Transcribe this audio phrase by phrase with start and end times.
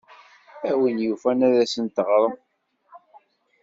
[0.69, 2.35] A win yufan ad asen-teɣrem.